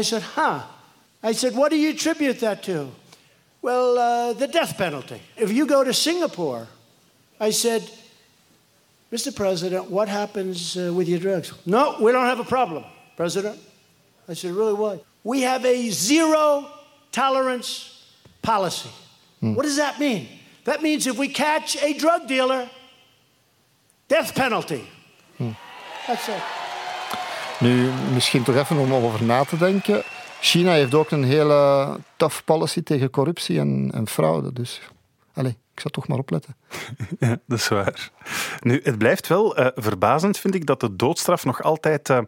[0.00, 0.58] I said, huh.
[1.22, 2.86] I said, what do you attribute that to?
[3.62, 5.20] Well, uh, the death penalty.
[5.36, 6.66] If you go to Singapore,
[7.40, 7.82] I said,
[9.12, 9.34] Mr.
[9.34, 11.52] President, what happens uh, with your drugs?
[11.64, 12.84] No, we don't have a problem,
[13.16, 13.58] President.
[14.28, 15.04] I said, Really, what?
[15.24, 16.66] We have a zero
[17.10, 18.04] tolerance
[18.40, 18.90] policy.
[19.40, 19.54] Hmm.
[19.54, 20.28] What does that mean?
[20.64, 22.70] That means if we catch a drug dealer,
[24.06, 24.88] death penalty.
[25.36, 25.54] Hmm.
[26.06, 26.42] That's it.
[27.60, 30.02] Nu, misschien toch even om over na te denken.
[30.40, 34.52] China heeft ook een hele tough policy tegen corruptie en, en fraude.
[34.52, 34.80] Dus,
[35.34, 36.56] allez, ik zou toch maar opletten.
[37.18, 38.10] Ja, dat is waar.
[38.60, 42.18] Nu, het blijft wel uh, verbazend, vind ik, dat de doodstraf nog altijd uh,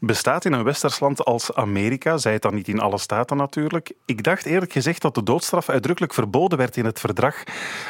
[0.00, 2.16] bestaat in een westers land als Amerika.
[2.16, 3.92] Zij het dan niet in alle staten natuurlijk.
[4.04, 7.42] Ik dacht eerlijk gezegd dat de doodstraf uitdrukkelijk verboden werd in het verdrag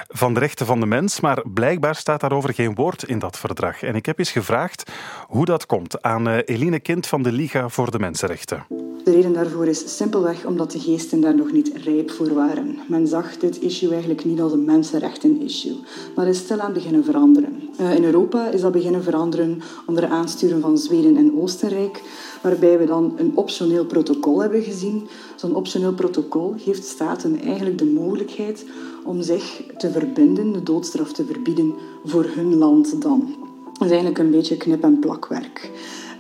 [0.09, 3.83] van de rechten van de mens, maar blijkbaar staat daarover geen woord in dat verdrag.
[3.83, 4.91] En ik heb eens gevraagd
[5.27, 8.67] hoe dat komt aan uh, Eline Kind van de Liga voor de Mensenrechten.
[9.05, 12.79] De reden daarvoor is simpelweg omdat de geesten daar nog niet rijp voor waren.
[12.89, 14.65] Men zag dit issue eigenlijk niet als een
[15.01, 15.77] mensenrechten-issue,
[16.15, 17.63] maar is stilaan beginnen veranderen.
[17.81, 22.03] Uh, in Europa is dat beginnen veranderen onder aansturen van Zweden en Oostenrijk,
[22.43, 25.09] waarbij we dan een optioneel protocol hebben gezien.
[25.37, 28.65] Zo'n optioneel protocol geeft staten eigenlijk de mogelijkheid
[29.05, 33.35] om zich te verbinden, de doodstraf te verbieden voor hun land dan.
[33.73, 35.71] Dat is eigenlijk een beetje knip- en plakwerk.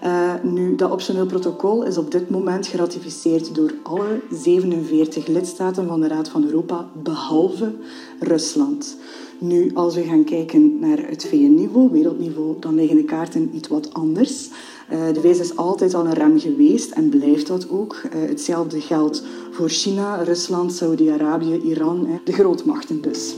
[0.05, 6.01] Uh, nu, dat optioneel protocol is op dit moment geratificeerd door alle 47 lidstaten van
[6.01, 7.75] de Raad van Europa, behalve
[8.21, 8.97] Rusland.
[9.39, 13.95] Nu, als we gaan kijken naar het VN-niveau, wereldniveau, dan liggen de kaarten iets wat
[13.95, 14.49] anders.
[14.93, 18.03] Uh, de VS is altijd al een rem geweest en blijft dat ook.
[18.05, 23.35] Uh, hetzelfde geldt voor China, Rusland, Saudi-Arabië, Iran, de grootmachten dus.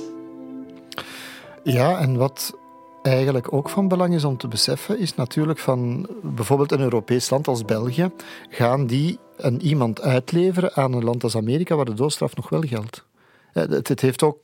[1.62, 2.55] Ja, en wat
[3.09, 7.49] eigenlijk ook van belang is om te beseffen, is natuurlijk van bijvoorbeeld een Europees land
[7.49, 8.11] als België,
[8.49, 12.62] gaan die een iemand uitleveren aan een land als Amerika waar de doodstraf nog wel
[12.62, 13.05] geldt.
[13.53, 14.38] Het, het heeft ook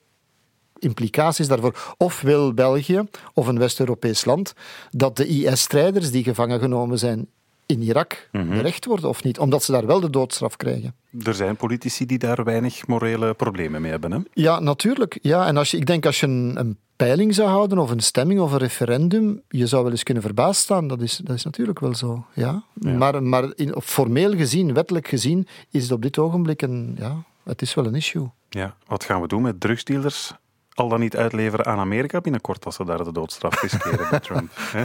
[0.78, 1.94] implicaties daarvoor.
[1.96, 3.02] Of wil België
[3.34, 4.54] of een West-Europees land
[4.90, 7.28] dat de IS-strijders die gevangen genomen zijn
[7.66, 10.94] in Irak mm berecht worden of niet, omdat ze daar wel de doodstraf krijgen.
[11.24, 14.12] Er zijn politici die daar weinig morele problemen mee hebben.
[14.12, 14.18] Hè?
[14.32, 15.18] Ja, natuurlijk.
[15.22, 18.00] Ja, en als je, ik denk als je een, een peiling zou houden, of een
[18.00, 20.88] stemming of een referendum, je zou wel eens kunnen verbaasd staan.
[20.88, 22.24] Dat is, dat is natuurlijk wel zo.
[22.34, 22.62] Ja.
[22.74, 26.96] Maar, maar in, formeel gezien, wettelijk gezien, is het op dit ogenblik een.
[26.98, 28.30] Ja, het is wel een issue.
[28.48, 30.32] Ja, wat gaan we doen met drugsdealers?
[30.74, 34.50] Al dan niet uitleveren aan Amerika binnenkort als ze daar de doodstraf riskeren bij Trump.
[34.54, 34.84] Hè?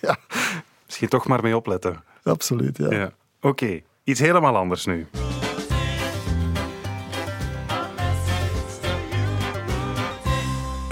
[0.00, 0.16] Ja.
[0.94, 2.04] Misschien toch maar mee opletten.
[2.22, 2.90] Absoluut, ja.
[2.90, 3.12] ja.
[3.40, 5.06] Oké, iets helemaal anders nu.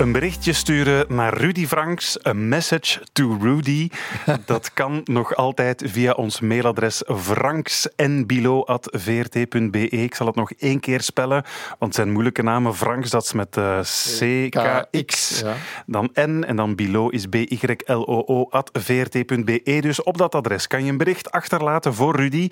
[0.02, 3.88] Een berichtje sturen naar Rudy Franks, een message to Rudy.
[4.46, 9.88] Dat kan nog altijd via ons mailadres franksnbilo.vrt.be.
[9.88, 12.74] Ik zal het nog één keer spellen, want het zijn moeilijke namen.
[12.74, 15.54] Franks, dat is met uh, CKX, ja.
[15.86, 19.78] dan N en dan Bilo is BYLOO.vrt.be.
[19.80, 22.48] Dus op dat adres kan je een bericht achterlaten voor Rudy.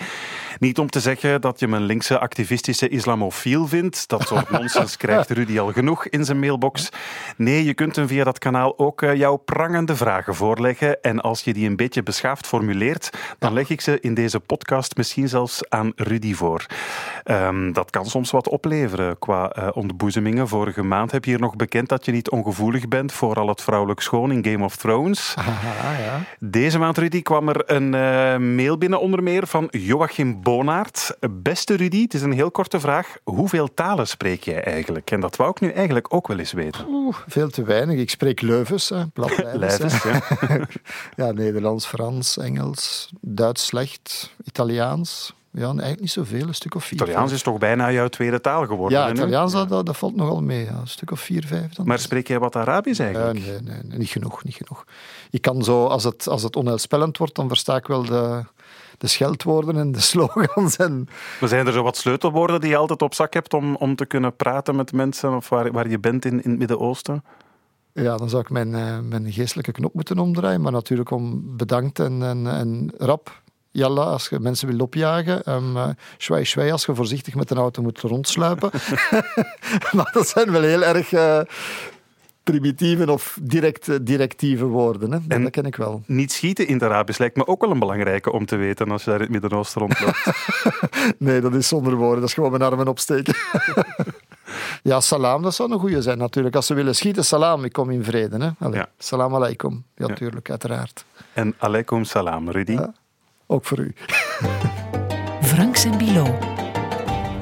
[0.59, 4.09] Niet om te zeggen dat je me een linkse activistische islamofiel vindt.
[4.09, 6.91] Dat soort nonsens krijgt Rudy al genoeg in zijn mailbox.
[7.41, 11.03] Nee, je kunt hem via dat kanaal ook uh, jouw prangende vragen voorleggen.
[11.03, 14.97] En als je die een beetje beschaafd formuleert, dan leg ik ze in deze podcast
[14.97, 16.67] misschien zelfs aan Rudy voor.
[17.25, 20.49] Um, dat kan soms wat opleveren qua uh, ontboezemingen.
[20.49, 23.63] Vorige maand heb je hier nog bekend dat je niet ongevoelig bent voor al het
[23.63, 25.35] vrouwelijk schoon in Game of Thrones.
[25.39, 26.21] Aha, ja.
[26.39, 31.17] Deze maand, Rudy, kwam er een uh, mail binnen onder meer van Joachim Bonaert.
[31.31, 33.17] Beste Rudy, het is een heel korte vraag.
[33.25, 35.11] Hoeveel talen spreek jij eigenlijk?
[35.11, 36.87] En dat wou ik nu eigenlijk ook wel eens weten.
[36.89, 37.99] Oeh, veel te weinig.
[37.99, 38.91] Ik spreek Leuvens,
[39.53, 40.23] Leuvens, ja.
[41.27, 45.35] ja, Nederlands, Frans, Engels, Duits slecht, Italiaans.
[45.53, 46.93] Ja, eigenlijk niet zoveel, een stuk of vier.
[46.93, 47.37] Italiaans vijf.
[47.37, 48.99] is toch bijna jouw tweede taal geworden?
[48.99, 50.65] Ja, Italiaans, dat, dat, dat, valt nogal mee.
[50.65, 50.71] Ja.
[50.71, 51.75] Een stuk of vier, vijf.
[51.75, 53.39] Dan maar spreek jij wat Arabisch eigenlijk?
[53.39, 54.85] Nee, nee, nee, nee, niet genoeg, niet genoeg.
[55.31, 58.45] Ik kan zo, als het, als het onheilspellend wordt, dan versta ik wel de,
[59.01, 60.77] de scheldwoorden en de slogans.
[60.77, 61.09] En...
[61.41, 64.07] Maar zijn er zo wat sleutelwoorden die je altijd op zak hebt om, om te
[64.07, 67.25] kunnen praten met mensen of waar, waar je bent in, in het Midden-Oosten?
[67.93, 70.61] Ja, dan zou ik mijn, uh, mijn geestelijke knop moeten omdraaien.
[70.61, 73.43] Maar natuurlijk om bedankt en, en, en rap.
[73.71, 75.53] Jalla, als je mensen wil opjagen.
[75.53, 78.71] Um, uh, als je voorzichtig met een auto moet rondsluipen.
[79.97, 81.41] maar dat zijn wel heel erg uh,
[82.51, 85.13] primitieve of direct, directieve woorden.
[85.13, 85.19] Hè.
[85.29, 86.03] En dat ken ik wel.
[86.07, 89.05] Niet schieten in het Arabisch lijkt me ook wel een belangrijke om te weten als
[89.05, 90.27] je daar in het Midden-Oosten rondloopt.
[91.19, 92.21] nee, dat is zonder woorden.
[92.21, 93.35] Dat is gewoon mijn armen opsteken.
[94.83, 96.57] Ja, salam, dat zou een goede zijn natuurlijk.
[96.57, 98.37] Als ze willen schieten, salam, ik kom in vrede.
[98.45, 98.51] Hè?
[98.59, 98.89] Allee, ja.
[98.99, 99.85] Salam alaikum.
[99.95, 101.05] Ja, natuurlijk, uiteraard.
[101.33, 102.73] En alaikum salam, Rudy.
[102.73, 102.93] Ja,
[103.47, 103.95] ook voor u.
[105.43, 106.39] Franks en Bilo.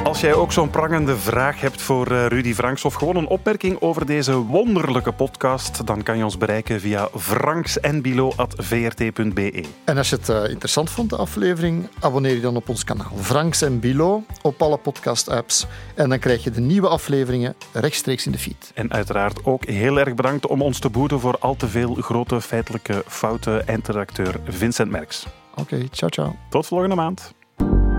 [0.02, 4.06] Als jij ook zo'n prangende vraag hebt voor Rudy Franks of gewoon een opmerking over
[4.06, 9.64] deze wonderlijke podcast, dan kan je ons bereiken via franksenbilo.vrt.be.
[9.84, 13.12] En als je het uh, interessant vond, de aflevering, abonneer je dan op ons kanaal
[13.16, 15.66] Franks en Bilo op alle podcast-apps.
[15.94, 18.70] En dan krijg je de nieuwe afleveringen rechtstreeks in de feed.
[18.74, 22.40] En uiteraard ook heel erg bedankt om ons te boeten voor al te veel grote
[22.40, 25.26] feitelijke fouten, eindredacteur Vincent Merks.
[25.50, 26.36] Oké, okay, ciao ciao.
[26.48, 27.36] Tot volgende maand.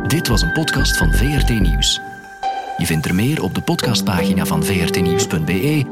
[0.07, 1.99] Dit was een podcast van VRT Nieuws.
[2.77, 5.85] Je vindt er meer op de podcastpagina van vrtnieuws.be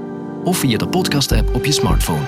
[0.43, 2.25] of via de podcast-app op je smartphone.